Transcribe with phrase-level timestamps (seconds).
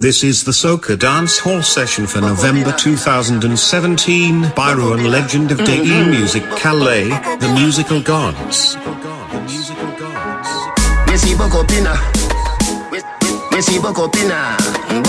[0.00, 6.04] This is the Soca Dance Hall session for November 2017 by Ruan Legend of DE
[6.04, 7.08] Music Calais,
[7.40, 8.76] the musical gods.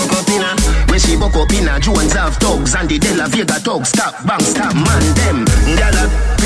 [0.08, 0.26] We
[0.98, 1.78] see Bokopina, Bokopina.
[1.78, 1.80] We see Bokopina.
[1.80, 3.88] Jones have thugs and the De La Vega thugs.
[3.88, 5.44] Stop, bang, stop, man, them.
[5.76, 5.96] Gyal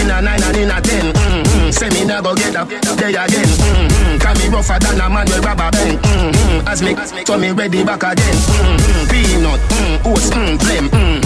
[0.00, 1.12] in a nine and in a ten.
[1.12, 1.70] Mm-hmm.
[1.70, 3.48] Say me nah go get up there again.
[3.48, 4.18] Mm-hmm.
[4.18, 5.98] Can me rougher than a man with rubber band.
[5.98, 6.68] Mm-hmm.
[6.68, 8.36] As me, so me ready back again.
[8.36, 9.08] Mm-hmm.
[9.10, 10.88] Peanut, mm, oats, mm, flame.
[10.90, 11.23] Mm-hmm.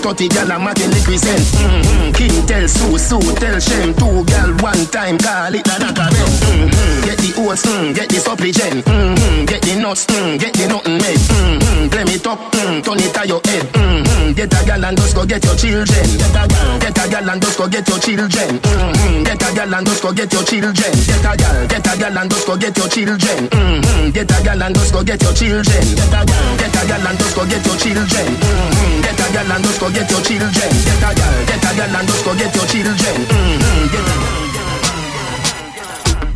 [0.00, 1.44] 30 gal a liquid scent.
[1.60, 2.12] Mm-hmm.
[2.16, 3.92] King tell Sue, Sue tell Shem.
[3.94, 7.04] Two gal one time call it a knock a mm-hmm.
[7.04, 8.84] Get the oats, mm, get the supplicant.
[8.84, 9.44] Mm-hmm.
[9.44, 11.20] Get the nuts, mm, get the nothing made.
[11.20, 11.88] Mm-hmm.
[11.92, 13.64] Blame it up, mm, turn it to your head.
[13.76, 14.32] Mm-hmm.
[14.32, 16.06] Get a gal and just go get your children.
[16.16, 18.50] Get a gal, get a gal and just go get your children.
[18.56, 19.22] Mm-hmm.
[19.24, 20.92] Get a gal and just go get your children.
[21.04, 23.40] Get a gal, get a gal and just go get your children.
[23.52, 24.10] Mm-hmm.
[24.16, 25.84] Get a gal and just go get your children.
[25.92, 28.28] Get a gal, get a gal and just go get your children.
[28.32, 29.00] Mm-hmm.
[29.04, 30.52] Get a gal and just go get your children.
[30.52, 32.96] Get a girl, get a girl and just go get your children.
[32.96, 34.14] Mm-hmm, get a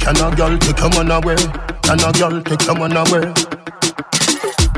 [0.04, 1.36] Can a girl take your man away?
[1.82, 3.32] Can a girl take your man away?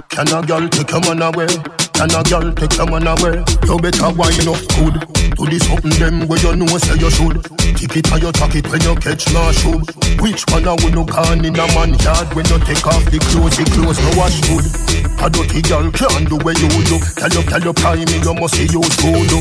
[0.09, 1.49] Can a girl take your man away?
[1.97, 3.41] Can a girl take your man away?
[3.65, 4.97] You better wine up good.
[5.33, 7.41] Do this something them where you know say you should.
[7.77, 9.81] Keep it on your it when you catch my shoe.
[10.21, 13.17] Which one are we no gone in a man yard when you take off the
[13.33, 13.57] clothes?
[13.57, 14.65] The clothes no wash good.
[15.25, 17.01] A dirty girl can't do where you do.
[17.17, 19.33] Tell you, tell you, prime me, you must use food.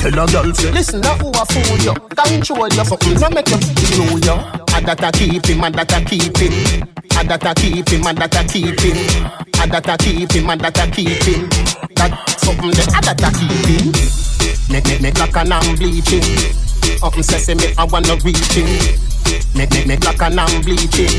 [0.00, 1.94] Tell a girl say, listen, now who a fool you?
[2.12, 3.56] Control your fucking, no make you
[3.96, 4.36] do you.
[4.76, 6.84] I that a keep him, I that a keep him.
[7.16, 8.96] I that a keep him, I that a keep him.
[9.56, 11.63] I that a keep him, I that a keep him.
[13.18, 13.94] That a keep.
[14.70, 16.24] Make make make like an I'm bleaching.
[17.02, 18.66] Up and sesame, I wanna reach him.
[19.54, 21.12] Make make make like an I'm bleaching.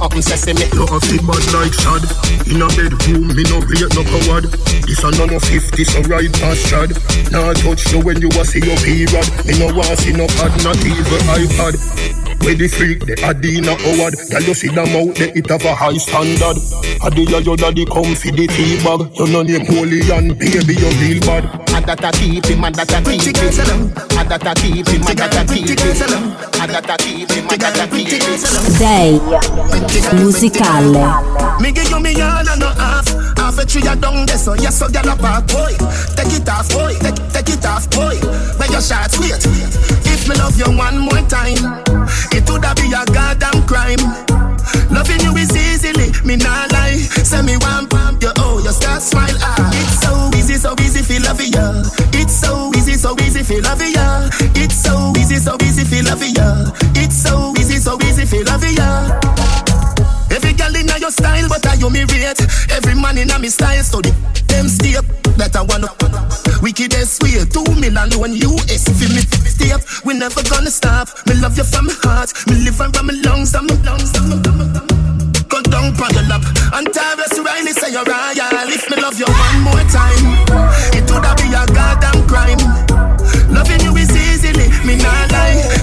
[0.00, 0.68] Up and sesame.
[0.76, 2.04] You have the bad like Shad.
[2.46, 4.52] In a bedroom, me no rate no coward.
[4.86, 6.90] This a none of 50, so right past Chad.
[7.32, 9.26] Now touch you when you a see your period.
[9.46, 12.25] Me no want see no pad, not even iPad.
[12.42, 14.14] Where the freak, the Adina Howard.
[14.30, 16.58] Girl, you see them out there, it have a high standard.
[17.02, 20.90] Adia, your daddy come for the tea bag You know name holy and baby, you
[21.00, 21.44] real bad.
[21.74, 23.92] I that keep him, I that a keep him.
[24.16, 26.36] I that a keep him, I that a keep him.
[26.56, 28.36] I that a keep him, I that a keep him.
[28.78, 29.18] Day
[30.14, 33.06] Musicale Me give you me all and no half.
[33.36, 35.72] Half a tree a down there, so yes, so gyal a park, boy
[36.16, 38.16] Take it off, boy, take, take it off, boy
[38.58, 39.32] Where your shots, wait.
[39.36, 39.95] If
[40.28, 41.86] me love you one more time
[42.32, 43.98] it would be a goddamn crime.
[44.90, 46.96] Loving you is easily, me not lie.
[47.24, 49.34] Say me one pump, you oh, you start smile.
[49.40, 51.82] Ah, it's so easy, so easy, feel love ya.
[52.12, 54.28] It's so easy, so easy, feel love ya.
[54.54, 56.70] It's so easy, so easy, feel love ya.
[56.94, 57.55] It's so
[61.06, 62.42] your style, but I you me rate.
[62.74, 64.10] Every man in a me style, so the
[64.50, 65.06] them step
[65.38, 65.86] that I wanna.
[66.58, 68.82] Wickedest way, two million one US.
[68.90, 71.06] Feel me step, we never gonna stop.
[71.30, 74.26] Me love you from my heart, me live from my lungs, and my lungs, and
[74.26, 74.82] my lungs.
[75.46, 76.42] Go down on your lap,
[76.74, 78.66] and Tarrus Riley say you're royal.
[78.66, 80.26] If me love you one more time,
[80.90, 82.58] it would be a goddamn crime.
[83.54, 85.75] Loving you is easily, me not lie.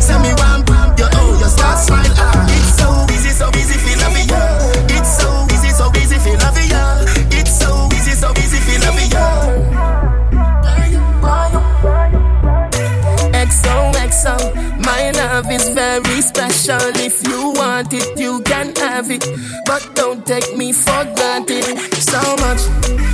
[19.03, 19.63] Have.
[19.65, 21.63] But don't take me for granted.
[21.97, 22.59] So much,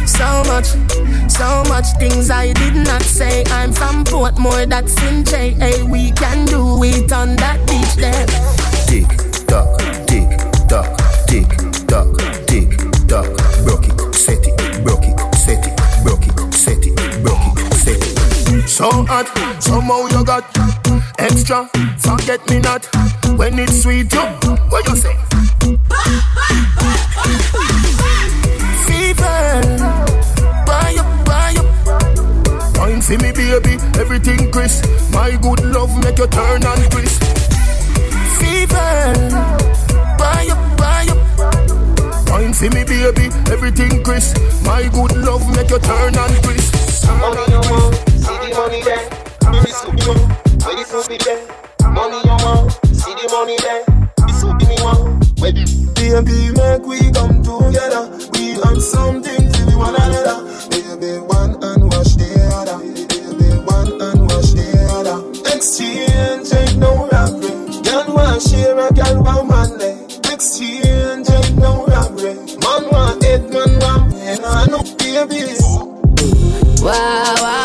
[0.08, 0.68] so much,
[1.30, 3.44] so much things I did not say.
[3.48, 5.86] I'm from Portmore, that's in JA.
[5.86, 8.26] We can do it on that beach there.
[8.88, 9.08] Tick
[9.48, 10.30] tock, tick
[10.68, 11.50] tock, tick
[11.88, 12.18] tock,
[12.48, 12.70] tick
[13.08, 13.30] tock.
[13.64, 18.02] Broke it, set it, broke it, set it, broke it, set it, broke it, set
[18.02, 18.70] it.
[18.70, 19.28] So hot,
[19.62, 20.46] somehow you got
[21.18, 21.70] extra.
[21.98, 22.86] Forget me not
[23.38, 24.12] when it's sweet.
[24.14, 24.22] You,
[24.70, 25.49] what you say?
[25.62, 26.00] Up.
[33.10, 34.86] Me, baby, everything crisp.
[35.12, 37.24] My good love make you turn and crisp.
[38.38, 39.14] Fever,
[40.16, 42.30] buy up, buy up.
[42.30, 44.38] Wine for me, baby, everything crisp.
[44.64, 47.08] My good love make you turn and crisp.
[47.18, 49.10] Money you want, see the money there.
[49.52, 49.72] Be
[50.08, 50.20] one,
[50.64, 51.92] where could be there.
[51.92, 53.99] Money you want, see the money there.
[55.40, 58.10] Baby, make we come together.
[58.34, 60.44] We on something to be one another.
[60.70, 62.80] Baby, one and wash the other.
[62.80, 65.56] Baby, one and wash the other.
[65.56, 67.82] Exchange ain't no robbery.
[67.84, 70.06] Girl want share a girl want money.
[70.34, 72.36] Exchange ain't no robbery.
[72.60, 74.40] Man want it, man want pain.
[74.44, 75.62] I know babies.
[76.82, 77.59] Wow, wow.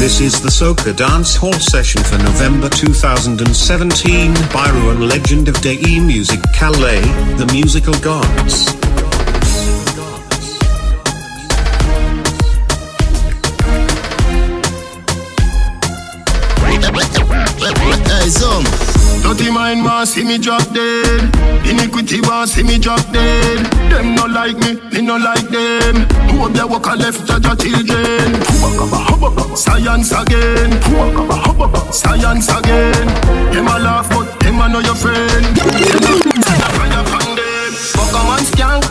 [0.00, 5.76] This is the Soca Dance Hall session for November 2017 by Ruin Legend of Day
[6.00, 7.02] Music Calais,
[7.36, 8.79] the musical gods.
[19.40, 21.34] Dirty mind want see me drop dead.
[21.64, 23.64] Iniquity want see me drop dead.
[23.90, 26.04] Them no like me, me no like them.
[26.36, 28.36] Hope they walk a left judge your children.
[29.56, 30.70] Science again.
[31.90, 33.06] Science again.
[33.48, 35.56] Them a laugh but them a know your friend.
[36.76, 37.72] Fire upon them.
[37.96, 38.84] Pokemon skank,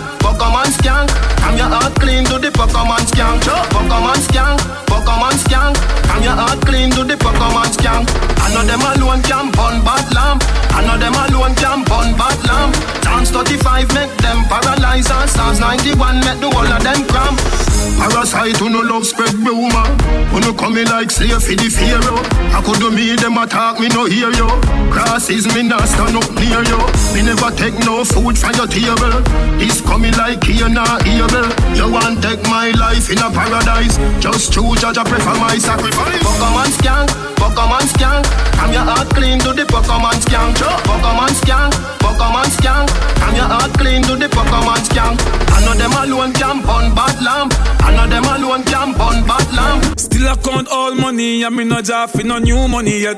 [0.70, 1.10] Pokemon skank
[1.44, 3.42] I'm your heart clean to the Pokemon skank
[3.74, 5.76] Pokemon skank, Pokemon skank
[6.10, 10.12] I'm your heart clean to the Pokemon skank I know them alone can burn bad
[10.14, 10.44] lamp.
[10.74, 12.74] I know them alone can burn bad lamp.
[13.04, 15.60] Chance 35 make them paralyze Stars.
[15.60, 17.69] 91 make the whole of them cramp
[18.00, 19.88] Parasite who no love spread rumor.
[20.32, 22.24] Who no coming like slave for the pharaoh
[22.56, 23.80] I could do me them attack?
[23.80, 24.50] Me no hear you.
[24.92, 26.80] Crosses me not stand up near you.
[27.14, 29.20] Me never take no food from your table.
[29.60, 33.98] This coming like here not able You want take my life in a paradise.
[34.20, 36.24] Just choose judge I prefer my sacrifice.
[36.24, 37.10] Pokemon skank,
[37.40, 38.24] Pokemon skank
[38.60, 40.56] I'm your heart clean to the Pokemon skank
[40.88, 42.88] Pokemon skank, Pokemon skank
[43.24, 45.20] I'm your heart clean to the Pokemon skank
[45.52, 50.00] I know them alone can burn bad lamp I know them alone can burn bad
[50.00, 53.18] Still I count all money and me no job for no new money yet.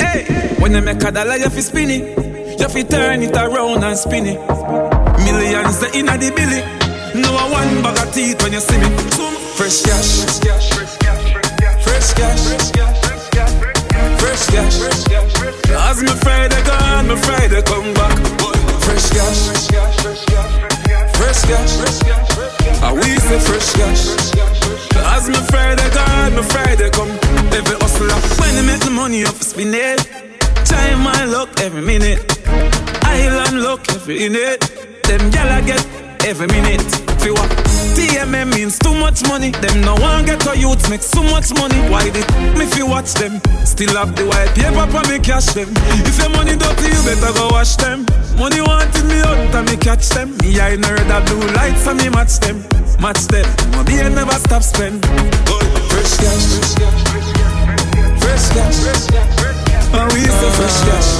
[0.00, 0.24] Hey,
[0.58, 2.60] when they make a dollar you fi spin it.
[2.60, 4.38] You fi turn it around and spin it.
[5.24, 6.60] Millions the inna the billy.
[7.20, 8.88] No a one bag of teeth when you see me.
[9.56, 10.24] Fresh cash.
[11.82, 12.62] Fresh cash.
[14.18, 15.02] Fresh cash.
[15.66, 18.16] Cause me Friday gone, me Friday come back.
[18.82, 21.76] Fresh cash, fresh cash, fresh cash, Fresh cash.
[21.76, 22.41] Fresh cash
[22.82, 24.04] I we say fresh cash.
[24.92, 27.10] Cause me Friday gone, me Friday come.
[27.52, 30.00] Every hustler When they make the money off spin it.
[30.64, 32.20] Time my luck every minute.
[33.04, 34.60] Island luck every minute.
[35.04, 37.50] Them gyal I get every minute Feel what?
[37.94, 39.50] TMM means too much money.
[39.62, 41.78] Them no one get a youth make so much money.
[41.86, 42.26] Why did
[42.58, 43.38] me if watch them?
[43.62, 45.70] Still have the white paper for me cash them.
[46.02, 48.02] If your money dirty, you better go wash them.
[48.34, 50.34] Money wanted me out and me catch them.
[50.42, 52.58] Me I know that blue lights and me match them.
[52.98, 53.46] Match them.
[53.70, 54.98] My beer never stop spend.
[55.06, 56.74] Fresh cash.
[58.18, 58.78] Fresh cash.
[59.94, 61.10] And we say fresh cash.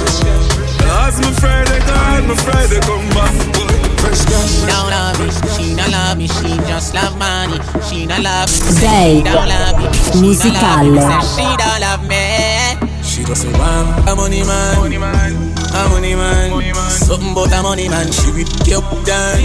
[0.99, 3.82] As my Friday gone, my Friday come back.
[4.11, 7.59] She don't love me, she don't love me, she just love money.
[7.87, 10.99] She don't love me, she don't love me, she don't love me,
[11.35, 12.93] she don't love me.
[13.03, 16.89] She just say, "Wham, a money man, money money man.
[16.89, 18.11] Something about a money man.
[18.11, 19.39] She whip you up down.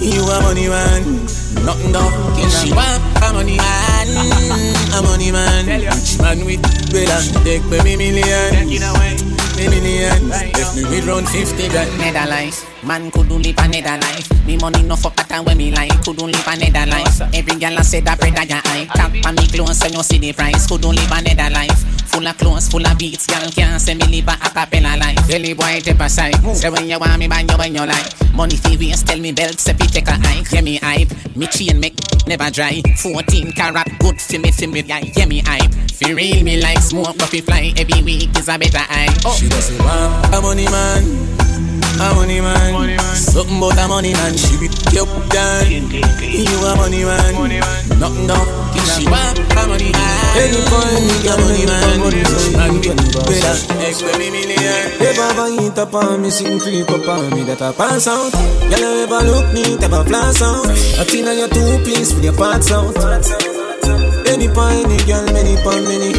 [0.00, 1.24] You a money man,
[1.64, 2.12] nothing down.
[2.50, 4.08] She want a money man,
[4.92, 5.66] a money man.
[5.66, 6.62] Rich man with
[6.92, 7.20] better.
[7.44, 8.68] Take me million,
[9.56, 10.02] me.
[10.54, 11.90] If me with round fifty grand.
[11.98, 14.46] Nether life, man couldn't live a nether life.
[14.46, 17.20] Me money no fuck at when me like, couldn't live a nether life.
[17.34, 18.86] Every girl I say that bread I eye.
[18.94, 20.66] Tap on me clothes and you see the price.
[20.66, 21.78] Couldn't live a nether life.
[22.10, 25.26] Full of clothes, full of beats, girl can't say me live a acapella life.
[25.26, 26.36] Belly boy take a side.
[26.54, 28.34] Say when you want me, bang you when you like.
[28.34, 30.50] Money fi waste, tell me belt, say fi take a hike.
[30.52, 31.94] Yeah me hype, me chain make
[32.26, 32.82] never dry.
[32.96, 35.72] 14 carat, good fi me fi me yeah, yeah me hype.
[35.92, 39.14] Fi real me like smoke, but fi fly every week is a better eye.
[39.24, 39.34] Oh.
[39.34, 41.43] She doesn't want a money man."
[41.94, 43.14] A money man, money man.
[43.14, 44.36] something about a money man.
[44.36, 45.70] She you up down.
[45.70, 47.98] You a money man, money man.
[48.02, 48.46] nothing down.
[48.98, 50.34] She want a money man.
[50.34, 52.02] Any point, a money man.
[52.58, 53.54] Man, better.
[53.86, 54.58] Expect me million.
[54.98, 58.08] If I ever eat up on me, sing creep up on me, that I pass
[58.08, 58.34] out.
[58.66, 60.66] You ever look neat, ever flash out.
[60.98, 62.90] I think on your two piece with your parts out.
[64.26, 66.10] Any point, any girl, many point, many.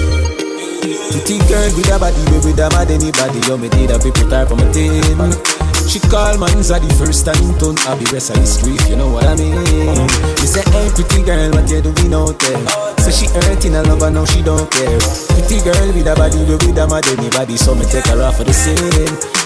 [1.12, 3.40] Pretty girl with a body, baby, with a mad anybody.
[3.48, 5.55] You me did a people type on my team.
[5.96, 9.00] She call man's a the first time turn a the rest of history, if you
[9.00, 9.56] know what I mean.
[9.56, 12.68] You say, hey, pretty girl, what you doing out there?
[13.00, 15.00] So she hurting a lover, now she don't care.
[15.32, 17.56] Pretty girl with a body, baby, with a mad anybody.
[17.56, 18.76] So me take her off for the scene.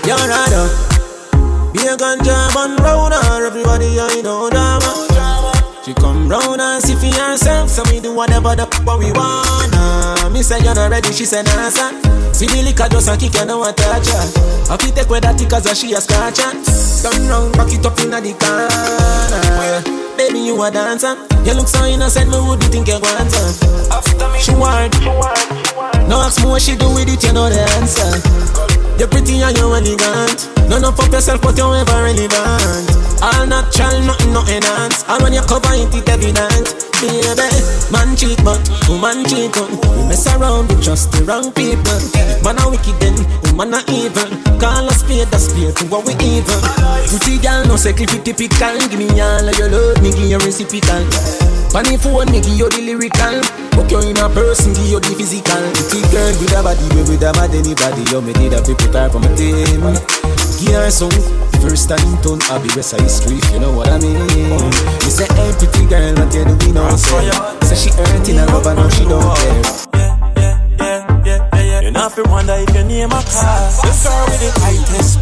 [0.10, 0.74] You're right up.
[1.70, 5.19] Be a ganja man round her, everybody I know drama.
[5.90, 10.30] She come round and see for herself, so we do whatever the what we wanna.
[10.30, 11.98] Me say you're not ready, she say nah son.
[12.32, 14.22] See the liquor just a kick, you know what touch her.
[14.70, 16.62] I fit take with that as she a scratch and
[17.02, 19.82] Turn round, back it up inna the corner.
[20.14, 21.18] Baby, you a dancer.
[21.42, 24.38] You look so innocent, me wouldn't think you want her.
[24.38, 24.94] She want,
[26.06, 28.69] no ask me what she do with it, you know the answer.
[29.00, 30.52] You're pretty and you're elegant.
[30.68, 33.00] None of up yourself, but you ever relevant.
[33.24, 35.08] All natural, nothing, no enhance.
[35.08, 36.68] And when you cover it, it evident.
[37.00, 37.48] Baby,
[37.96, 38.60] man cheat, but
[38.92, 39.72] woman cheat on.
[39.96, 41.96] We mess around with just the wrong people.
[42.44, 43.16] Man a wicked then,
[43.56, 44.28] woman a evil.
[44.60, 46.60] Call us spade a spade to what we evil.
[47.08, 48.76] Pretty girl, no clip typical.
[48.92, 51.08] Give me all of your love, me give you reciprocal.
[51.70, 53.44] Funny phone, me give you the lyrical.
[53.78, 55.62] Fuck you in a person, give you the physical.
[55.78, 58.04] Pretty girl with a body, we with a mad anybody.
[58.10, 59.86] You me need a people type for my team.
[60.58, 61.14] Give her some.
[61.62, 64.16] First time turn I be rest of history, if you know what I mean.
[64.16, 66.96] You say, hey, pretty girl, what you doing now?
[66.96, 67.30] Say,
[67.68, 69.62] say she hurting and love, and now she don't care.
[71.84, 73.70] You not fi wonder if your name a call.
[73.84, 75.20] The girl with the tightest,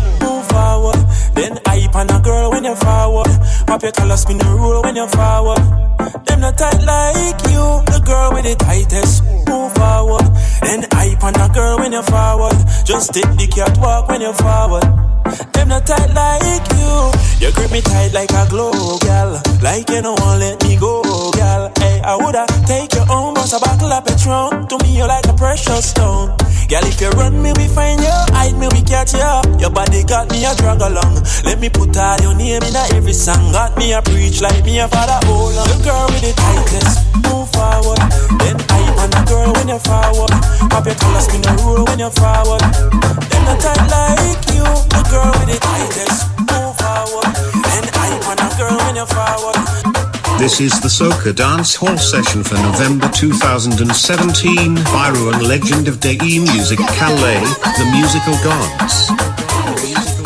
[0.49, 0.99] forward.
[1.35, 3.31] Then hype on a girl when you forward.
[3.67, 5.61] Pop your collar, spin the rule when you forward.
[6.25, 7.65] Them not tight like you.
[7.91, 10.27] The girl with the tightest, move forward.
[10.61, 12.57] Then hype on a girl when you forward.
[12.85, 14.85] Just take the catwalk when you forward.
[15.53, 16.95] Them not tight like you.
[17.47, 19.41] You grip me tight like a glove, gal.
[19.61, 21.71] Like you don't want let me go, gal.
[21.97, 24.67] Hey, I woulda take your own, bust a bottle of Patron.
[24.69, 26.29] To me, you're like a precious stone.
[26.69, 28.13] Gal, if you run me, we find you.
[28.37, 29.25] Hide me, we catch you.
[29.57, 31.25] Your body got me a drag along.
[31.41, 33.51] Let me put all your name in every song.
[33.51, 35.25] Got me a preach like me a father.
[35.25, 35.65] Hold on.
[35.73, 38.01] The girl with the tightest, move forward.
[38.45, 40.33] Then I on the girl when you're forward.
[40.69, 42.61] Pop your collar, spin the rule when you're forward.
[42.61, 44.69] Them not tight like you.
[44.93, 47.29] The girl with the tightest, move forward.
[47.65, 49.96] Then I on the girl when you're forward.
[50.37, 56.17] This is the Soca Dance Hall session for November 2017 by Ruin Legend of Day
[56.17, 57.41] Music Calais,
[57.77, 60.16] the musical gods.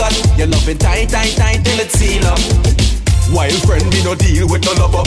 [0.00, 2.40] Now your it tight, tight, tight till it seal up.
[3.36, 5.04] Wild friend, me no deal with no lover.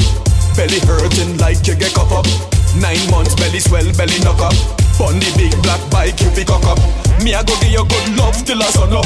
[0.53, 2.29] Belly hurting like you get cup up.
[2.77, 4.53] Nine months belly swell, belly knock up.
[5.01, 6.77] On big black bike, you pick cock up.
[7.25, 9.05] Me I go give you good love till I sun up.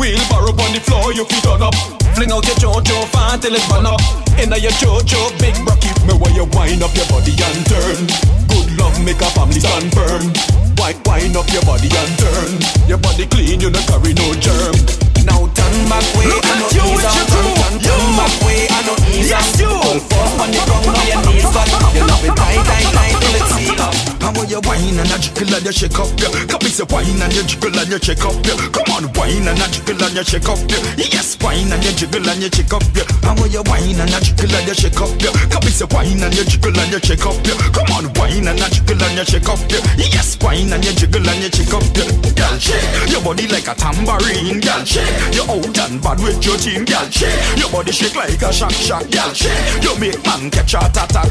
[0.00, 1.76] Wheelbarrow on the floor, you feet on up.
[2.16, 4.00] Fling out your jojo fan till it's burn up.
[4.40, 8.00] Inna your jojo, big bro, keep Me where you wind up your body and turn.
[8.48, 10.32] Good love make a family stand firm.
[10.80, 12.52] Wind, wind up your body and turn.
[12.88, 15.15] Your body clean, you no carry no germ.
[15.26, 17.52] Now turn back way, Look I at you with your crew.
[17.82, 19.60] turn, back way, I no ease Yes, up.
[19.60, 19.70] you.
[19.70, 21.68] All four on the ground, now your knees cut.
[21.94, 24.15] You love it tight, tight, tight till it seal up.
[24.26, 26.34] How will you whine and a jiggle and you shake up, yeah.
[26.50, 28.58] Come is a whine and you jiggle and you shake up, yeah.
[28.74, 30.82] Come on, whine and a jiggle and you shake up, yeah.
[30.98, 33.06] Yes, whine and you jiggle and you shake up, yeah.
[33.22, 35.30] How will you whine and a jiggle and you shake up, yeah.
[35.46, 37.54] Come is a whine and you jiggle and you shake up, yeah.
[37.70, 39.94] Come on, whine and a jiggle and you shake up, yeah.
[39.94, 42.10] Yes, whine and you jiggle and you shake up, yeah.
[42.34, 45.06] Girl, shake your body like a tambourine, girl, shake.
[45.38, 47.38] You out and bad with your team, girl, shake.
[47.62, 49.86] Your body shake like a shock, shock, girl, shake.
[49.86, 51.30] You make man catch a attack,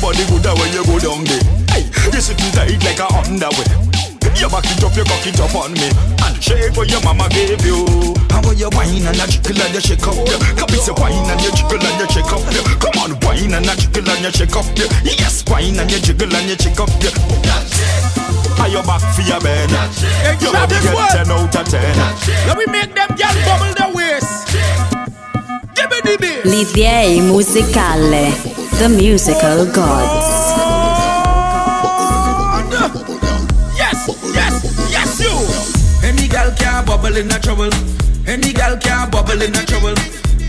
[0.00, 1.44] body good when you go down there.
[1.70, 3.66] Hey, you sitting tight like a underwear.
[4.38, 5.86] You back it up, you cock it up on me
[6.24, 7.84] And shake what your mama gave you
[8.32, 10.40] How when you whine and you jiggle and you shake up yeah.
[10.56, 12.64] Come it's a whine and you jiggle and you shake up yeah.
[12.80, 14.88] Come on, whine and you jiggle and you shake up yeah.
[15.04, 17.12] Yes, whine and you jiggle and you shake up yeah.
[18.58, 19.70] Are you back for your bed?
[20.40, 21.82] You body get 10 out of 10
[22.48, 24.48] Let me make them girls bubble their waist
[25.76, 28.32] Give me the bass L'idea musicale
[28.78, 30.71] The Musical Gods
[37.02, 37.70] bubble in a trouble
[38.26, 39.94] Any gal can bubble in a trouble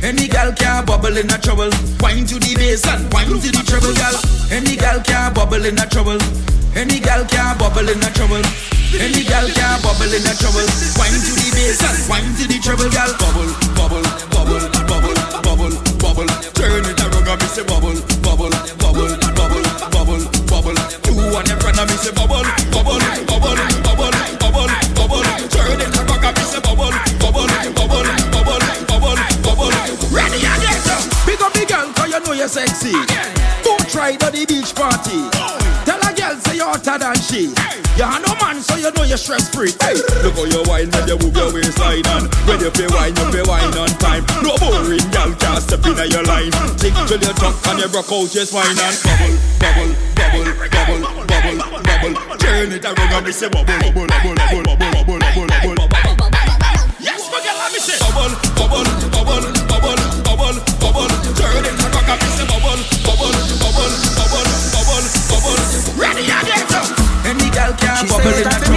[0.03, 1.71] any gal can bubble in a trouble.
[2.03, 4.11] Wine to the bass and wine to the treble, gal.
[4.51, 6.19] Any gal can bubble in a trouble.
[6.75, 8.43] Any gal can bubble in a trouble.
[8.99, 10.67] Any gal can bubble in a trouble.
[10.99, 13.15] Wine to the bass and wine to the treble, gal.
[13.15, 13.47] Bubble,
[13.79, 16.29] bubble, bubble, bubble, bubble, bubble.
[16.51, 19.07] Turn it around and me say bubble, bubble, bubble,
[19.39, 20.75] bubble, bubble, bubble.
[21.07, 22.43] You and your and me say bubble,
[22.75, 23.82] bubble, bubble,
[32.43, 32.91] you sexy.
[33.63, 35.23] Go try to the beach party.
[35.87, 37.55] Tell a girl say you're hotter than she.
[37.95, 39.71] You are no man, so you know you're stress free.
[39.79, 43.15] Hey, look how you wine when you move your waistline and when you pay wine,
[43.15, 44.27] you pay wine on time.
[44.43, 46.51] No boring girl can't step in your line.
[46.75, 50.99] Tick till you drunk and you broke out your spine and bubble, bubble, bubble, bubble,
[51.31, 52.13] bubble, bubble.
[52.43, 55.52] Turn it around and me say bubble, bubble, bubble, bubble, bubble, bubble.
[68.25, 68.72] In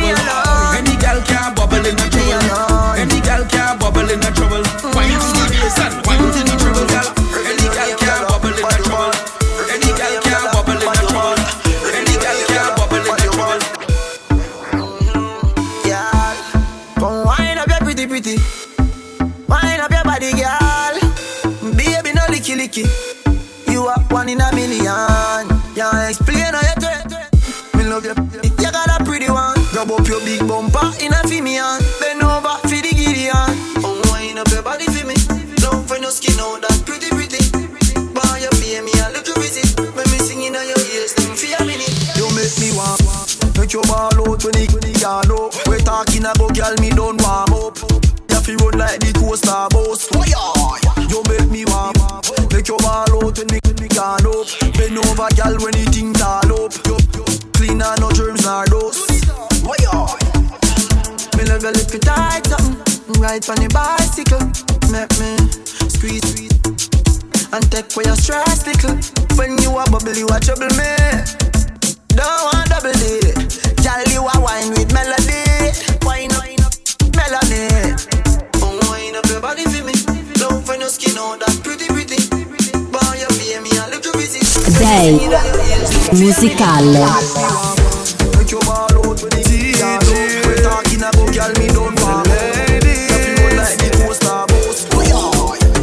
[39.96, 41.76] when me singing in your ears, don't feel me.
[42.16, 42.98] Yo make me wam.
[43.56, 45.54] Make your own to me with me, can't hope.
[45.68, 47.46] We talk in a book, y'all me don't wanna
[48.30, 49.16] Yeah, feel like it
[55.90, 56.72] thing tall up.
[56.86, 59.05] You, you clean and no germs nor dust.
[61.56, 63.16] Love your little tight something.
[63.16, 64.44] Ride on the bicycle.
[64.92, 65.40] Make me
[65.88, 66.52] squeeze, squeeze.
[67.48, 68.92] And take away your stress, little.
[69.40, 70.92] When you a bubble, you a trouble me.
[72.12, 73.24] Don't want double D.
[73.80, 75.72] Girl, you a wine with melody.
[76.04, 76.44] Wine up,
[77.16, 77.72] melody.
[78.60, 79.96] Oh, wine up your body for me.
[80.36, 82.20] Your skin out that pretty, pretty.
[82.92, 84.44] Boy, you pay me a little visit.
[84.76, 85.24] Day
[86.20, 87.00] Musicale
[88.36, 90.45] Make your ball out with the piano.
[90.96, 93.04] We talking about girl, me don't want lady.
[93.04, 94.80] You feel like the coaster bus.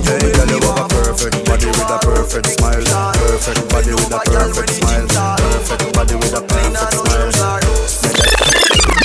[0.10, 2.82] Hey, girl, you have a perfect body with a perfect smile.
[3.14, 5.06] Perfect body with a perfect smile.
[5.38, 7.62] Perfect body with a perfect smile.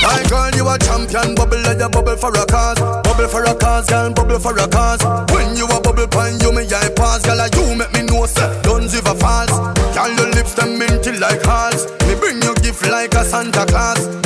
[0.00, 2.80] My girl, you a champion, bubble like you bubble for a cause.
[3.04, 5.04] Bubble for a cause, girl, bubble for a cause.
[5.36, 8.48] When you a bubble pan, you me eye pass, girl, you make me know say
[8.64, 9.52] don't give a false.
[9.92, 11.84] Girl, your lips them minty like hearts.
[12.08, 14.17] Me bring you gift like a Santa Claus.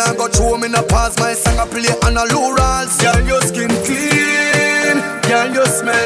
[0.00, 1.18] I got throw me a pass.
[1.18, 2.54] My song I play on a low.
[2.98, 4.96] Girl, your skin clean.
[5.28, 6.05] Girl, you smell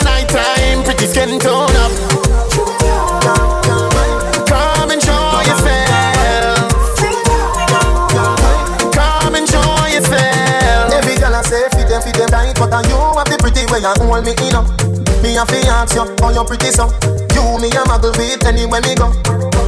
[0.00, 1.92] a night time, pretty skin tone up.
[4.48, 6.70] Come enjoy yourself.
[8.94, 10.92] Come enjoy yourself.
[10.94, 13.80] Every girl I say fit them, fit them tight, but you have the pretty way
[13.80, 14.66] you hold me in up.
[15.22, 16.88] Me a fi ask you, how you pretty so?
[17.36, 19.12] You me a muggle with anywhere me go.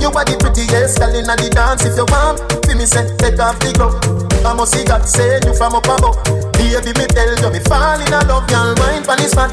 [0.01, 1.85] You are the prettiest girl inna the dance.
[1.85, 3.97] If you want, fi me say take off the glove.
[4.45, 6.16] I must see God send you from up above.
[6.57, 9.51] Baby, me tell you, me fall in love, y'all mind pon this fat,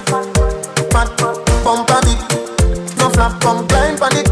[0.92, 1.10] fat,
[1.64, 2.20] bump a bit.
[2.98, 4.28] No flap, come climb pon it,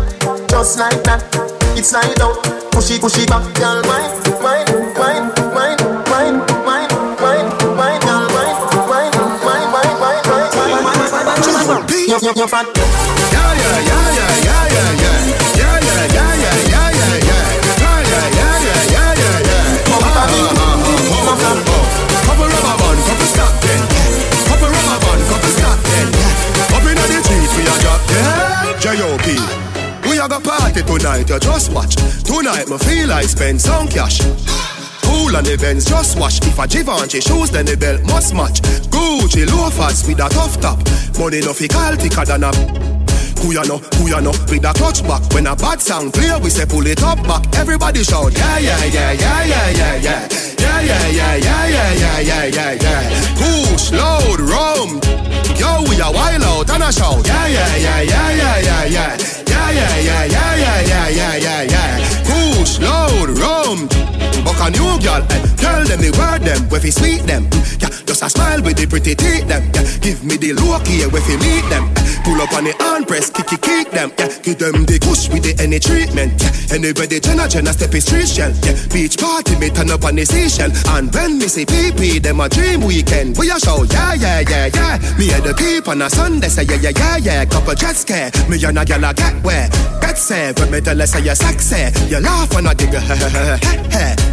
[0.49, 1.23] just like that.
[1.77, 3.43] It's slide out, push it, push it back,
[3.85, 5.79] mind, mind, mind, y'all mind,
[6.09, 11.89] mind, mind, mind, mind, mind, mind, mind, mind, mind.
[12.07, 12.65] You, you, you fat.
[12.75, 12.96] Yeah,
[30.83, 31.95] party tonight, you just watch.
[32.23, 34.19] Tonight, me feel I spend some cash.
[35.01, 36.39] Cool on the Benz, just watch.
[36.45, 38.61] If a Givenchy shoes, then the belt must match.
[38.89, 40.79] Gucci loafers with a tough top.
[41.19, 42.51] Money no fi call thicker than a
[43.53, 47.01] ya know, with a clutch back When a bad sound clear, we say pull it
[47.01, 50.27] up back Everybody shout, yeah, yeah, yeah, yeah, yeah, yeah, yeah
[50.59, 56.11] Yeah, yeah, yeah, yeah, yeah, yeah, yeah, yeah, yeah Push, load, rum Yo, we a
[56.11, 59.17] wild out and a shout Yeah, yeah, yeah, yeah, yeah, yeah, yeah
[59.47, 63.87] Yeah, yeah, yeah, yeah, yeah, yeah, yeah, yeah, yeah Push, load, rum
[64.45, 67.81] Buck a new girl, eh Tell them the word them, where fi sweet them mm,
[67.81, 71.09] Yeah, just a smile with the pretty teeth them Yeah, give me the look here,
[71.09, 74.11] where fi meet them eh, Pull up on the hand press, kick it, kick them
[74.19, 78.03] Yeah, give them the kush with the any treatment Yeah, anybody Jenna Jenna step is
[78.03, 80.71] street shell Yeah, beach party me turn up on the seashell.
[80.95, 83.37] And when me say PP, them a dream weekend.
[83.37, 84.97] We a show, yeah, yeah, yeah, yeah.
[85.17, 87.45] Me and the peep on a Sunday say yeah, yeah, yeah, yeah.
[87.45, 89.69] Couple jet scare, me and a gal a get where?
[90.01, 91.89] Get say, when me tell her say you're sexy.
[92.07, 92.91] You laugh and I dig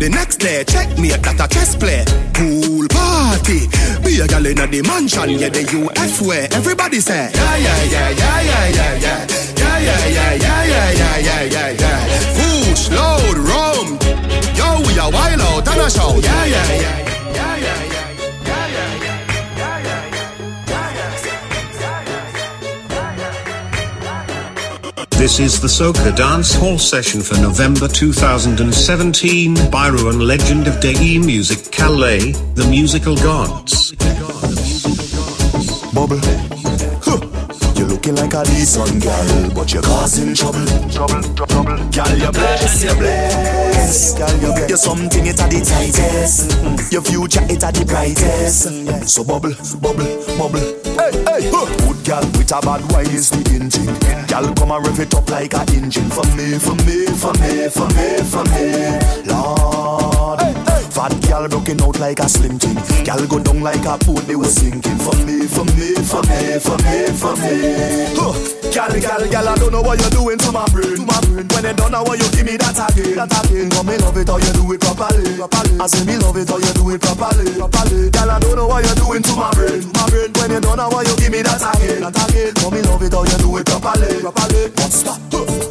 [0.01, 2.05] The next day, check me that a chess play.
[2.35, 3.69] Pool party.
[4.05, 8.11] Be a gal in the mansion, yeah, the UF way Everybody say, yeah, yeah, yeah,
[8.11, 12.15] yeah, yeah, yeah, yeah Yeah, yeah, yeah, yeah, yeah, yeah, yeah, yeah, yeah
[12.91, 13.99] load, rum
[14.87, 18.05] we a wild out a show Yeah, yeah, yeah, yeah, yeah, yeah
[25.25, 31.19] This is the Soca Dance Hall session for November 2017 by Ruan Legend of Dei
[31.19, 33.93] Music Calais, the musical gods.
[35.95, 36.64] Bubble.
[38.05, 40.67] You're looking like a decent girl, but you're causing trouble.
[40.91, 41.65] Trouble, trouble.
[41.89, 44.19] Girl, you bless, you bless.
[44.19, 46.51] Girl, you get You're something, it's a the tightest.
[46.51, 46.93] Mm.
[46.93, 48.69] Your future, it's a the brightest.
[48.69, 49.09] Mm.
[49.09, 50.05] So bubble, bubble,
[50.37, 50.61] bubble.
[51.01, 51.65] Hey, hey, huh.
[51.81, 53.87] Good girl with a bad wine is the engine.
[54.29, 56.11] Girl, come and rev it up like a engine.
[56.11, 59.33] For me, for me, for me, for me, for me.
[59.33, 60.14] Lord.
[60.95, 62.79] Fat girl broken out like a slim thing.
[63.03, 64.95] Girl go down like a boat they was sinking.
[65.03, 68.15] For me, for me, for me, for me, for me.
[68.15, 68.31] Huh.
[68.71, 70.95] Girl, girl, girl, I don't know what you're doing to my brain.
[70.95, 71.51] To my brain.
[71.51, 73.19] When you done, now what you give me that again.
[73.19, 73.75] That again.
[73.75, 75.35] Come me love it how you do it properly.
[75.35, 75.75] properly.
[75.83, 77.51] I say me love it how you do it properly.
[77.59, 78.15] properly.
[78.15, 79.83] Girl, I don't know what you're doing to my brain.
[79.83, 80.31] To my brain.
[80.31, 82.07] When you done, now what you give me that again.
[82.07, 82.55] That again.
[82.63, 84.23] Come me love it how you do it properly.
[84.23, 84.71] properly.
[84.79, 85.19] But stop.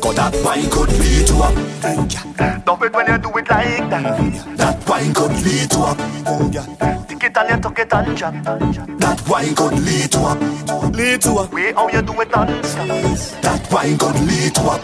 [0.04, 4.04] Cause that wine could lead to a Love it when you do it like that
[4.04, 4.53] That
[5.44, 5.94] lead to a
[7.08, 10.34] Tick it and you tuck it and jam That wine could lead to a
[10.92, 12.50] Lead to a Way how you do it and
[13.44, 14.76] That wine could lead to a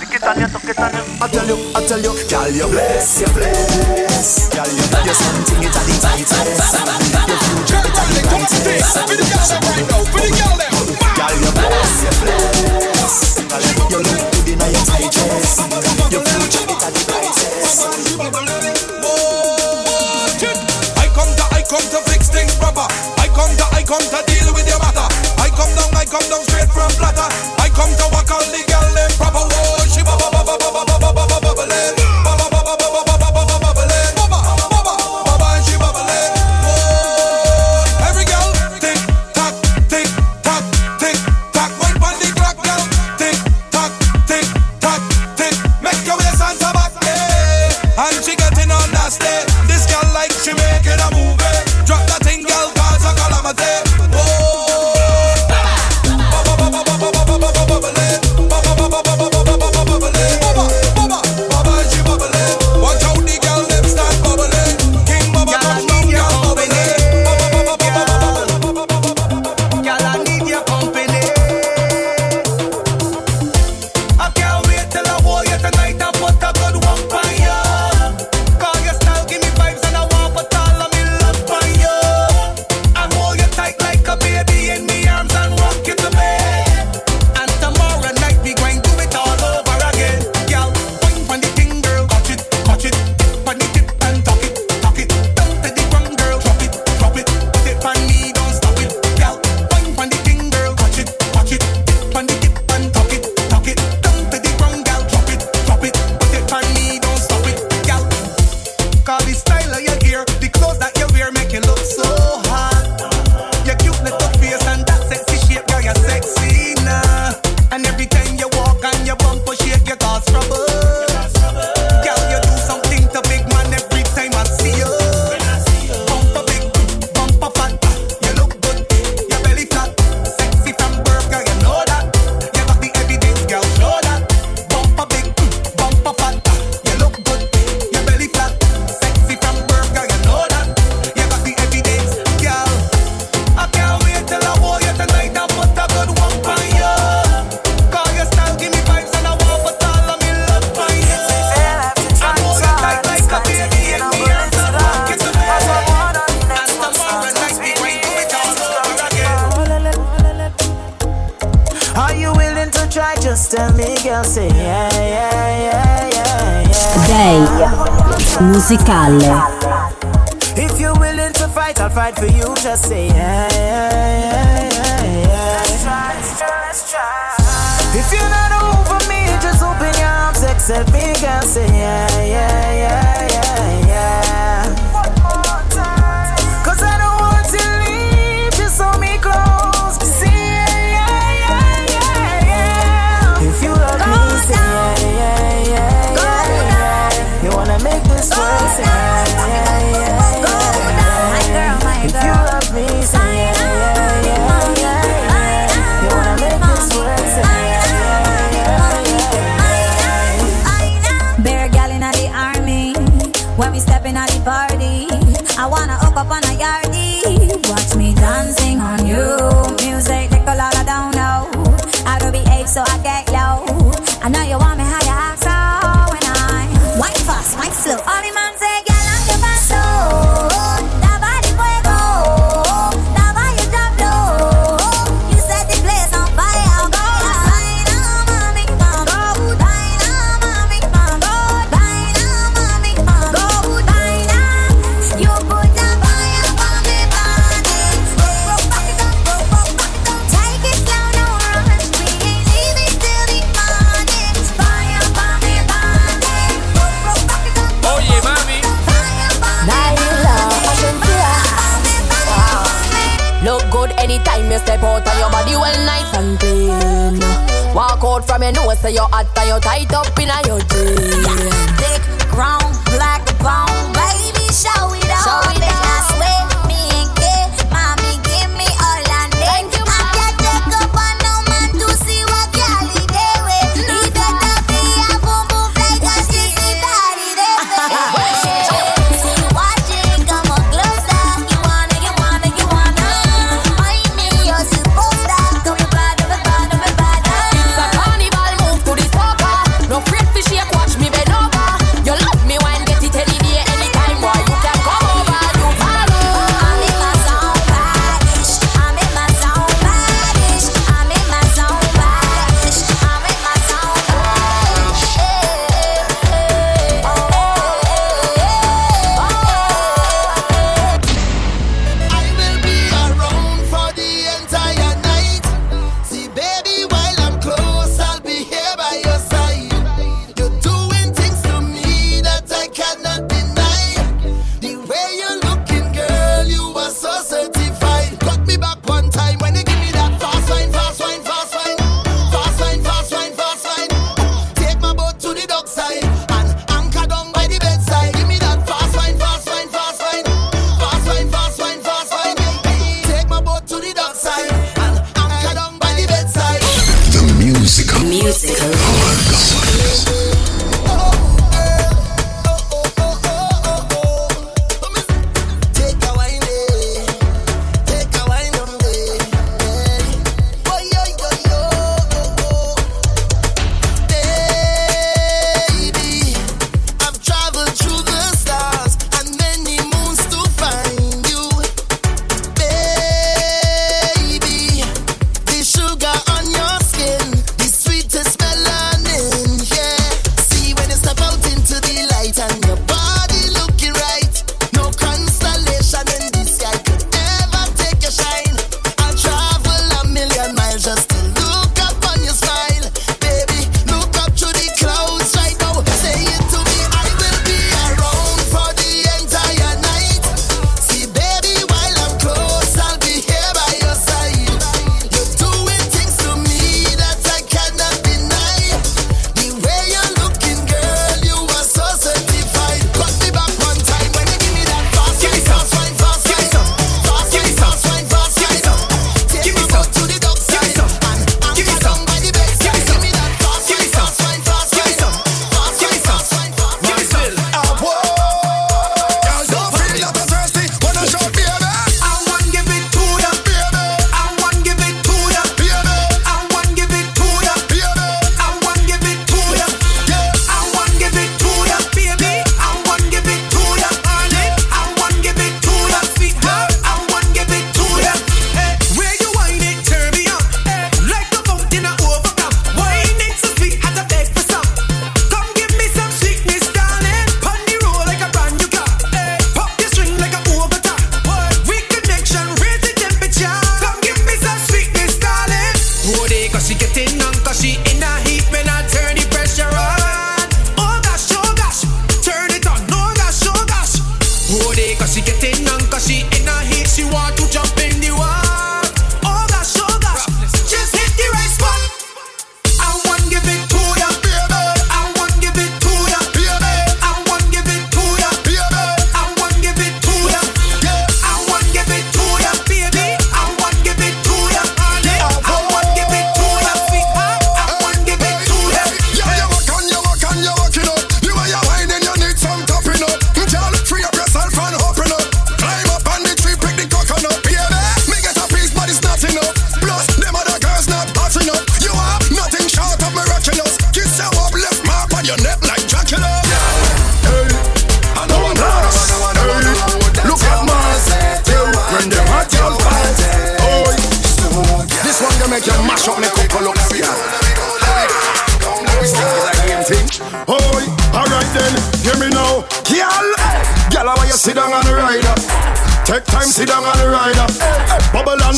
[0.00, 2.66] Tick it and you tuck it and I tell you, I tell you Girl, you
[2.72, 6.40] bless, you bless Girl, you You're something, it's a the tightest
[7.28, 8.64] Your future, it's a the brightest
[9.04, 10.43] For the girl them right now, for the Girl,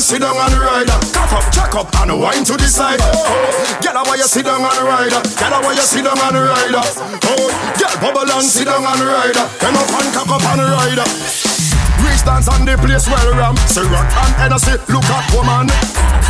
[0.07, 0.94] sit down on the rider.
[1.11, 3.02] Cock up, jack up, and wine to the side.
[3.02, 3.26] Oh,
[3.82, 5.18] girl, why you sit down on the rider?
[5.34, 6.78] Girl, why you sit down on the rider?
[7.26, 9.42] Oh, girl, bubble and sit down on the rider.
[9.59, 11.07] Come up and cock up on the rider.
[12.07, 15.66] Rich dance on the place where ram Say rock and Hennessy, look at woman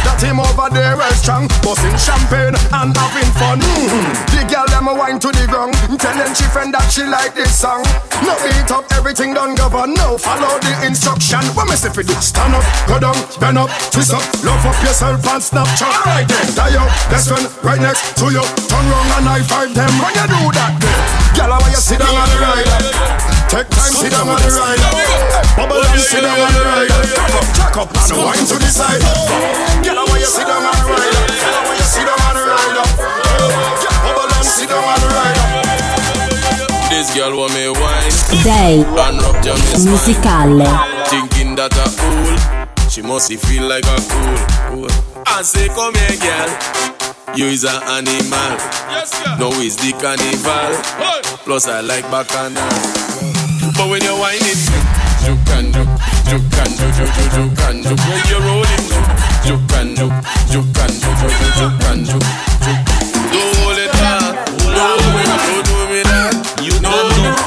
[0.07, 1.51] That him over there well strong.
[1.67, 3.59] Busting champagne and having fun.
[3.59, 4.15] Mm-hmm.
[4.31, 7.51] The girl them a wine to the ground Telling she friend that she like this
[7.51, 7.83] song.
[8.23, 9.99] No beat up, everything done govern.
[9.99, 11.43] No follow the instruction.
[11.59, 14.23] When me say for this Stand up, go down, bend up, twist up.
[14.47, 15.91] Love up yourself and Snapchat.
[16.07, 16.55] Right there.
[16.55, 18.47] die up, best friend right next to you.
[18.71, 19.91] Turn round and high five them.
[19.99, 20.79] When you do that
[21.35, 22.79] Girl, why you sit down on the rider.
[23.51, 27.01] Take time, sit down on the rider Bubble and sit down on the rider.
[27.57, 29.01] Jack up and wine to the side.
[29.83, 31.23] Get away, you sit down on the rider.
[31.33, 32.85] Get away, you sit down on the rider.
[34.05, 35.47] Bubble and sit down on the rider.
[36.93, 38.13] This girl want me wine
[38.45, 40.65] Day and rub jam musicale.
[41.09, 42.37] Thinking that a fool
[42.89, 44.37] She must feel like a fool
[44.71, 44.89] fool.
[45.27, 46.51] I say come here girl
[47.37, 48.57] You is an animal
[49.39, 50.73] No is the carnival
[51.45, 52.65] Plus I like bacchanal
[53.77, 54.86] But when you're whining Juke and
[56.27, 58.83] juke and juke When you're rolling
[59.47, 60.19] juke and juke
[60.51, 60.67] juke.
[63.33, 64.83] Don't hold it back do
[65.17, 66.95] it, don't do me that You know,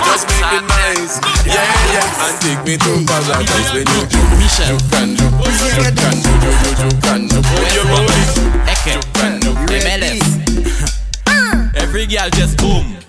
[0.07, 1.59] just make it nice Yeah,
[1.93, 6.39] yeah And take me to paradise when you juke Juke and juke, juke and juke,
[6.39, 8.29] juke, juke, juke and juke When you're rolling
[8.89, 10.39] Juke and juke MLS.
[11.75, 13.08] Every girl just boom.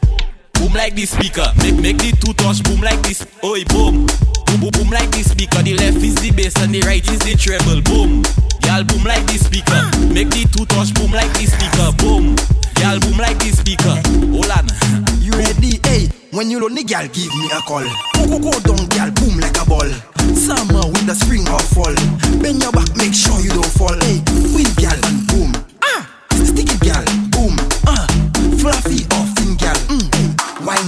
[0.80, 1.44] Like this speaker.
[1.60, 3.20] Make make the two touch boom like this.
[3.44, 4.08] Oi boom.
[4.48, 5.60] Boom boom boom like this speaker.
[5.60, 7.84] The left is the bass and the right is the treble.
[7.84, 8.24] Boom.
[8.64, 9.76] Girl boom like this speaker.
[10.08, 11.92] Make the two touch boom like this speaker.
[12.00, 12.32] Boom.
[12.80, 13.92] Y'all boom like this speaker.
[14.32, 14.72] Hold on.
[15.20, 15.84] You ready?
[15.84, 17.84] Hey, when you lonely, girl, give me a call.
[18.16, 19.90] Go go go down, girl, boom like a ball.
[20.32, 21.92] Summer with the spring or fall.
[22.40, 24.00] Bend your back, make sure you don't fall.
[24.00, 24.24] Hey,
[24.56, 24.96] win, girl,
[25.28, 25.52] boom.
[25.84, 26.08] Ah,
[26.40, 27.04] sticky, girl,
[27.36, 27.52] boom.
[27.84, 28.08] Ah,
[28.56, 29.09] fluffy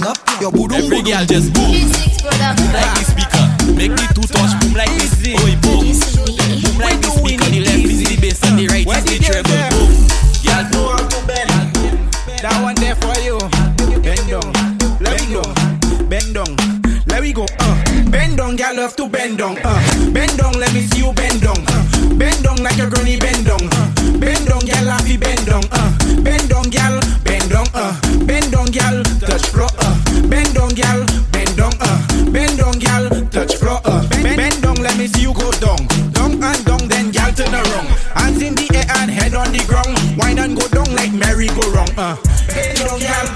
[0.07, 0.75] up your booty.
[0.75, 1.71] Every girl just boom.
[1.71, 3.45] Boom like the speaker.
[3.73, 5.13] Make the two touch boom like this.
[5.23, 5.93] Oi boom.
[6.61, 7.49] Boom like the speaker.
[7.49, 9.49] The left is the bass and the right is the treble.
[9.73, 9.91] Boom.
[10.43, 11.13] Girl boom.
[12.43, 13.39] That one there for you.
[14.03, 14.51] Bend down,
[14.99, 15.43] let me go.
[16.11, 16.51] Bend down,
[17.07, 17.45] let me go.
[17.59, 17.75] Uh,
[18.11, 19.57] bend down, girl, love to bend down.
[19.63, 19.79] Uh,
[20.11, 21.55] bend down, let me see you bend down.
[21.71, 23.63] Uh, bend down like a granny bend down.
[23.71, 23.87] Uh,
[24.19, 25.63] bend down, girl, happy bend down.
[25.71, 25.87] Uh,
[26.19, 27.67] bend down, girl, bend down.
[27.73, 27.95] Uh,
[28.27, 28.99] bend down, girl,
[29.33, 29.69] touch floor.
[29.79, 29.97] Uh,
[30.29, 31.73] bend down, girl, bend down.
[31.81, 33.81] Uh, bend down, girl, touch floor.
[33.83, 35.81] Uh, bend, bend down, let me see you go down.
[36.13, 37.87] Down and down, then girl turn around.
[38.13, 39.97] Hands in the air and head on the ground.
[40.17, 41.93] Wine and go down like merry go round.
[41.97, 42.15] Uh,
[42.53, 43.27] bend down, girl,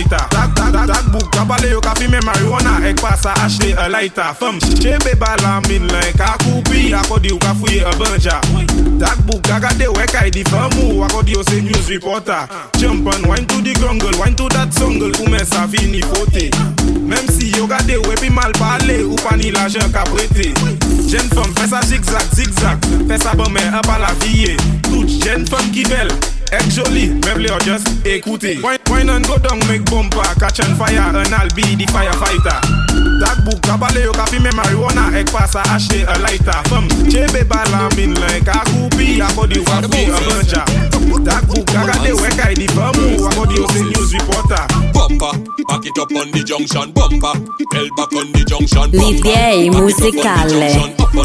[0.00, 0.26] lighter.
[0.30, 2.80] Dak, dak, dak, dak bouk, kabale yo ka fime marijuana.
[2.86, 4.34] Ek pa sa achete a lighter.
[4.34, 6.92] Fem, chebe bala min len ka koupi.
[6.92, 8.40] Akodi yo ka fouye a banja.
[8.98, 11.04] Dak bouk, gagade we ka di famu.
[11.04, 12.48] Akodi yo se news reporter.
[12.78, 15.10] Champion, wine to the jungle, wine to that jungle.
[15.12, 16.50] Koume sa fini fote.
[17.00, 20.52] Mem si yo gade we pi mal pale, ou pa ni la jen ka prete.
[21.10, 22.78] Jen fem, fè sa zigzag, zigzag.
[23.08, 24.56] Fè sa bon men, a pa la vie.
[24.88, 26.39] Tout jen fem ki bel.
[26.52, 28.58] Est jolie, même les just écouter.
[28.62, 32.60] Wine, wine and go down, make bumper, catch on fire, and I'll be the firefighter.
[33.20, 36.60] That book, kabale yo kafi me marijuana, ek pasa achete a lighter.
[36.68, 40.64] Femme, chebe bala min like a coupi, akodi yo ka fouye a banja.
[41.24, 44.66] That book, agade wek ay di famu, akodi yo se news reporter.
[44.92, 45.32] Bumper,
[45.68, 47.32] back it up on the junction Bumper,
[47.72, 50.70] hell back on the junction L'idea musicale.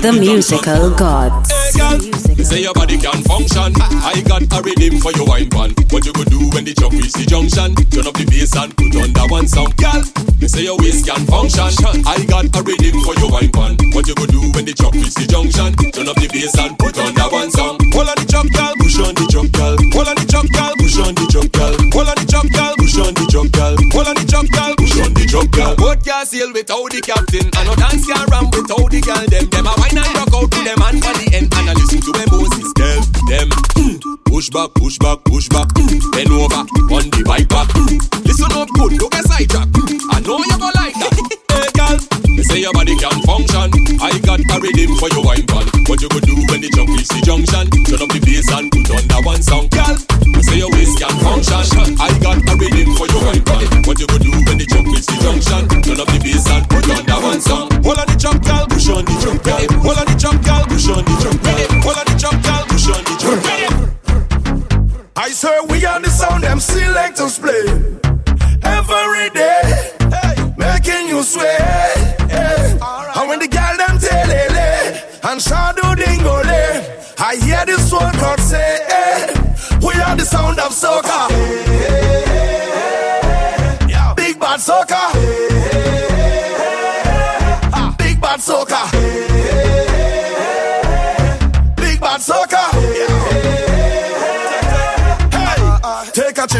[0.02, 1.52] The musical gods.
[1.52, 2.00] Hey girl,
[2.44, 5.72] say your body can function I got a rhythm for your wine pan.
[5.90, 7.76] What you go do when the truck reach the junction?
[7.92, 10.04] Turn up the bass and put on that one sound Girl,
[10.40, 11.72] me say your waist can function.
[12.06, 13.80] I got a rhythm for your wine pan.
[13.96, 15.72] What you go do when the truck reach the junction?
[15.92, 18.76] Turn up the bass and put on that one song Hold on the truck, girl,
[18.76, 19.76] push on the truck, girl.
[19.96, 21.74] Hold on the truck, girl, push on the truck, girl.
[21.96, 23.74] Hold on the truck, girl, push on the truck, girl.
[23.96, 25.74] Hold on the truck, girl, push on the truck, girl.
[25.80, 27.48] Boat can't sail without the captain.
[27.56, 29.26] And no dance can ram without the girl.
[29.32, 31.26] Them, them a wine and rock out to them and for the
[34.56, 35.68] back, push back, push back.
[36.16, 36.64] Bend over
[36.96, 37.68] on the bike back.
[38.24, 39.68] Listen up good, look at sidetrack.
[40.16, 41.12] I know you're gonna like that.
[41.52, 42.00] hey girl,
[42.32, 43.68] you say your body can function.
[44.00, 45.25] I got a rhythm for you.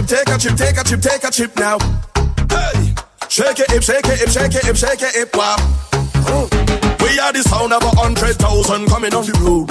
[0.06, 1.78] Chip, take a chip, take a chip, take a chip now.
[2.50, 2.94] Hey,
[3.30, 5.58] shake it, hip, shake it, hip, shake it, hip, shake it, hip, wow.
[7.02, 9.70] We are the sound of a hundred thousand coming on the road.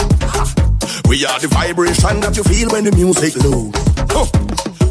[1.09, 3.79] We are the vibration that you feel when the music loads.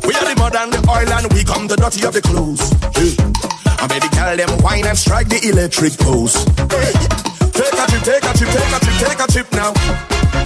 [0.06, 2.64] We are the mud and the oil and we come the dirty of the clothes.
[2.96, 3.16] Hey.
[3.66, 6.36] I made the girl them wine and strike the electric pose.
[6.72, 6.94] Hey.
[7.52, 9.72] Take a trip, take a trip, take a trip, take a trip now.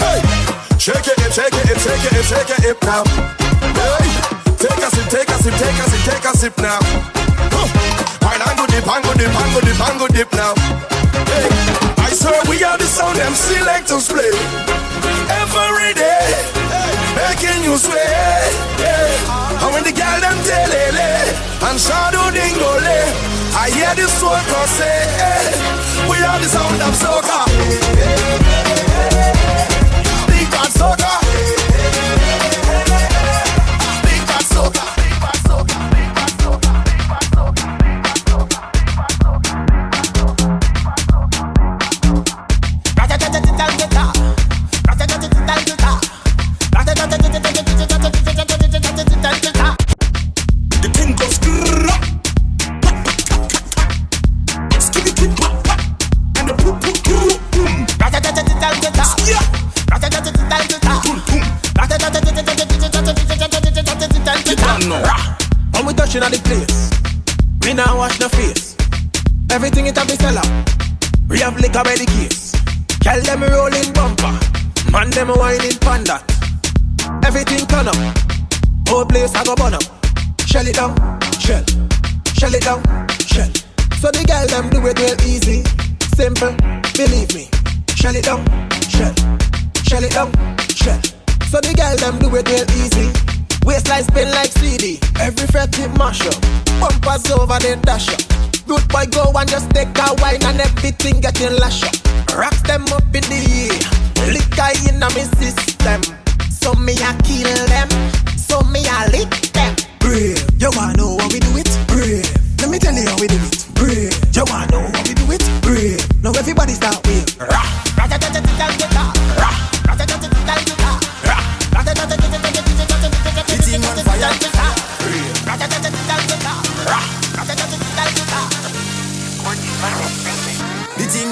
[0.02, 0.22] Hey.
[0.78, 3.47] Shake it, shake it, shake it, shake it, hip now.
[4.78, 4.86] Hey.
[4.86, 6.80] Take a sip, take a sip, take a sip, take a sip now.
[8.22, 10.54] Wine and go dip, and go dip, and go dip, and go dip now.
[11.34, 11.50] Hey.
[11.98, 14.32] I swear we are the sound them selectors play
[15.42, 16.24] every day,
[17.18, 18.54] making you sweat.
[18.80, 19.64] Yeah.
[19.66, 20.74] And when the girl them tell
[21.68, 22.98] and shadow dingole,
[23.58, 25.58] I hear the soul cross say, hey,
[26.10, 27.40] we are the sound of soca.
[30.30, 31.27] Big bad soca.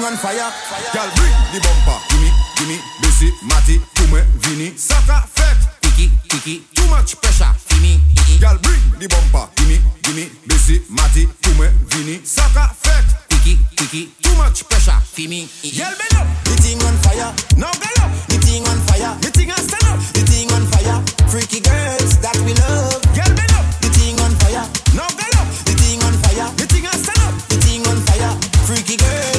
[0.06, 0.50] On fire.
[0.94, 1.98] Girl, bring the bumper.
[2.08, 4.76] Gimme, gimme, busy, matty, kume, vini.
[4.76, 6.62] Saka, fet, kiki, kiki.
[6.74, 7.98] Too much pressure, fini.
[8.38, 9.50] Girl, bring the bumper.
[9.56, 12.20] Gimme, gimme, busy, matty, kume, vini.
[12.22, 14.12] Saka, fet, kiki, kiki.
[14.22, 15.48] Too much pressure, fini.
[15.74, 16.26] Girl, bend up.
[16.44, 17.30] The thing on fire.
[17.58, 18.10] Now go up.
[18.30, 19.10] The thing on fire.
[19.18, 19.98] The thing on stand up.
[20.14, 21.02] The thing on fire.
[21.26, 23.02] Freaky girls that we love.
[23.10, 23.66] Girl, bend up.
[23.82, 24.66] The thing on fire.
[24.94, 25.48] Now go up.
[25.66, 26.46] The thing on fire.
[26.54, 27.34] The thing on stand up.
[27.50, 28.32] The thing on fire.
[28.70, 29.35] Freaky girls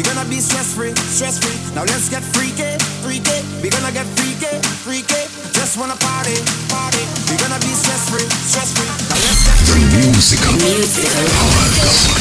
[0.00, 1.52] We gonna be stress free, stress free.
[1.74, 2.72] Now let's get freaky,
[3.04, 3.44] freaky.
[3.60, 5.28] We gonna get freaky, freaky.
[5.52, 6.40] Just wanna party,
[6.72, 7.04] party.
[7.28, 8.88] We gonna be stress free, stress free.
[8.88, 10.08] Now let's get freaky.
[10.08, 10.52] Musical.
[10.56, 12.19] Musical.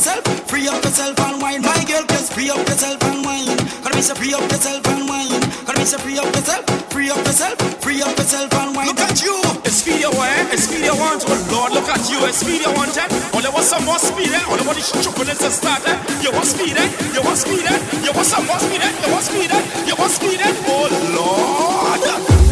[0.00, 1.60] yourself, free up yourself and wine.
[1.60, 3.52] My girl, Just free up yourself and wine.
[3.84, 5.28] Gotta be so free up yourself and wine.
[5.68, 8.86] Gotta be so free up yourself, free up yourself, free up yourself and wine.
[8.88, 11.20] Look at you, it's speed you want, it's speed you want.
[11.28, 12.48] Oh Lord, look at you, it's eh?
[12.48, 12.64] speed eh?
[12.64, 12.72] eh?
[12.72, 12.96] you want.
[12.96, 15.84] All you want some more speed, all the want is chocolate to start.
[16.24, 16.80] You want speed,
[17.12, 17.68] you want speed,
[18.00, 19.52] you want some more speed, you want speed,
[19.84, 20.40] you want speed.
[20.64, 22.00] Oh Lord,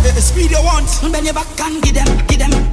[0.05, 0.85] it's speed you want.
[1.01, 2.68] Bend your back and give them, give them.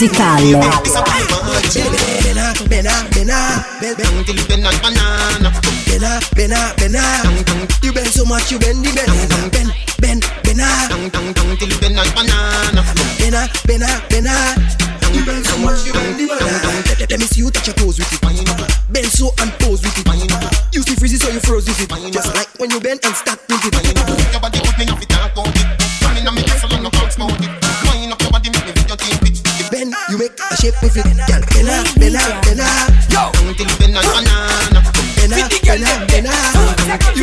[0.00, 0.56] musicale.
[2.24, 5.52] Bena, bena, bena, bend till you bend like banana.
[5.84, 7.02] Bena, bena, bena,
[7.82, 10.66] you bend so much you bend the bend, bend, bend, bena.
[11.58, 12.82] Till you bend like banana.
[13.18, 14.32] Bena, bena, bena,
[15.12, 17.06] you bend so much you bend the banana.
[17.10, 18.20] Let me see you touch your toes with it.
[18.90, 20.74] Bend so and pose with it.
[20.74, 22.12] You see freezes so you froze with it.
[22.12, 23.39] Just like when you bend and start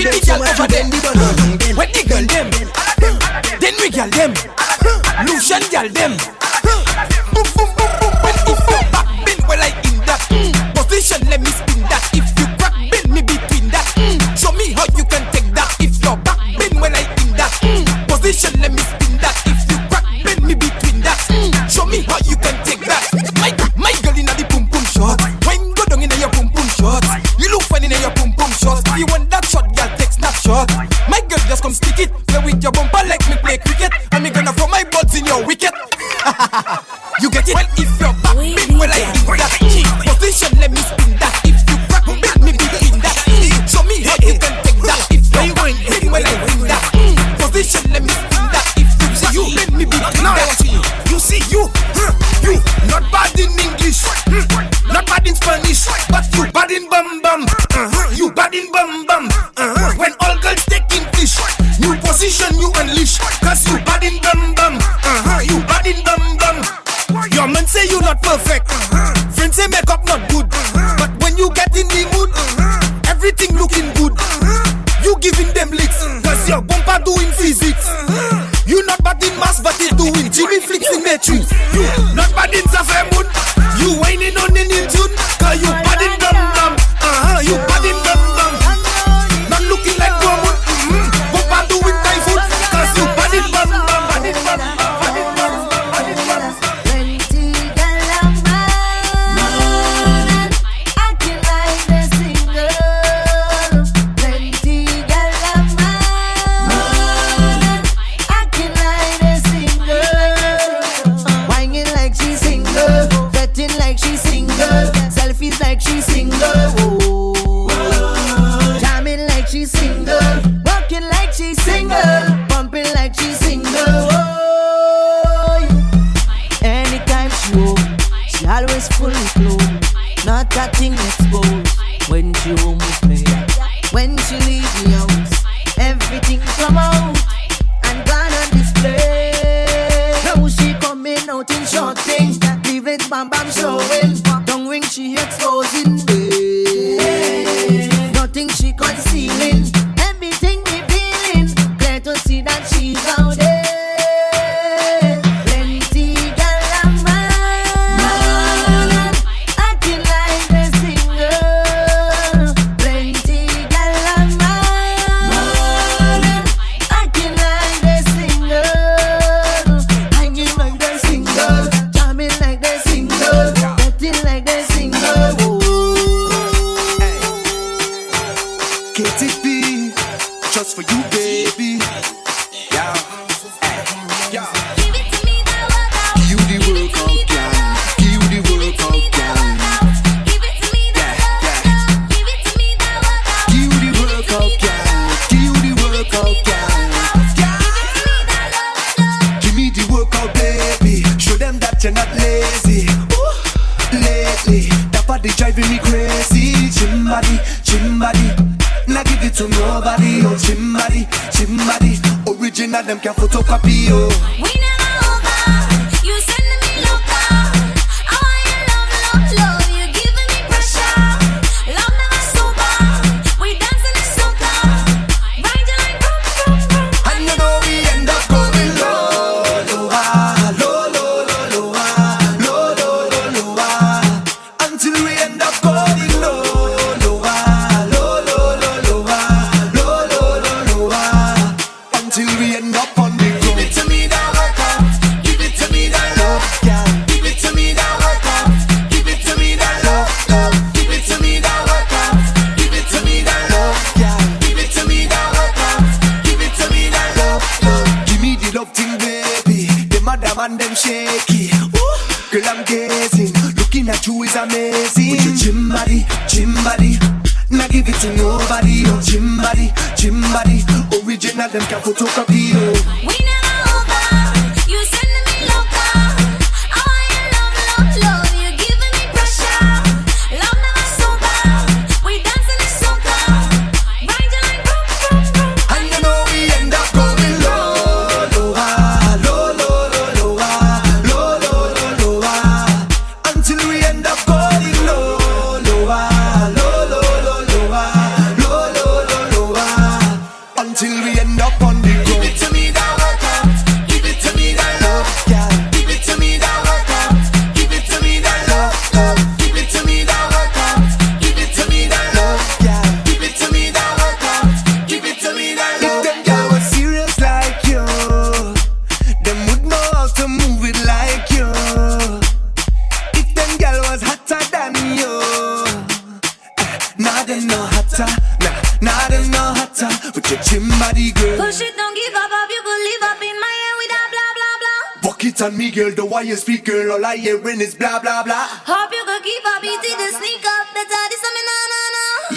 [0.08, 1.76] Get the girl over them, the done them.
[1.76, 2.49] When the girl them,
[3.60, 4.34] then we girl them.
[5.28, 6.46] Lucian girl them.
[80.68, 81.51] Flexing, in Matrix.
[81.74, 81.96] You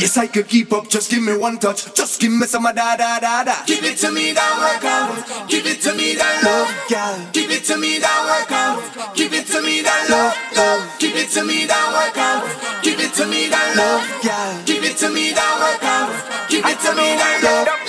[0.01, 1.93] Yes, I could keep up, just give me one touch.
[1.95, 3.67] Just give me some of da da da da.
[3.67, 5.47] Give it to me that workout.
[5.47, 7.29] Give it to me that love, girl.
[7.33, 9.15] Give it to me that workout.
[9.15, 10.99] Give it to me that love, love.
[10.99, 12.83] Give it to me that workout.
[12.83, 14.65] Give it to me that love, girl.
[14.65, 16.49] Give it to me that workout.
[16.49, 17.80] Give it to me that love.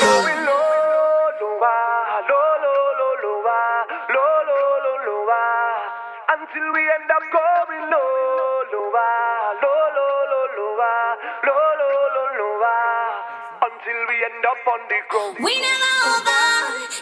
[14.61, 15.37] up on the ground.
[15.43, 16.45] We never over.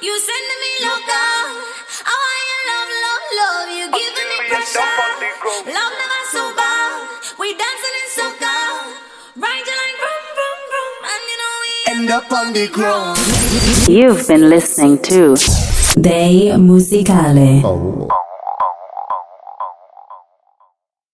[0.02, 1.24] You sending me loca.
[2.08, 3.68] I want your love, love, love.
[3.78, 4.96] You giving me pressure.
[5.68, 6.76] Love never sober.
[7.40, 8.56] We dancing in soca.
[9.36, 13.20] Ride your line, vroom, vroom, vroom, and you know we end up on the ground.
[13.88, 15.36] You've been listening to
[16.00, 17.62] Dei Musicale.
[17.66, 18.29] Oh.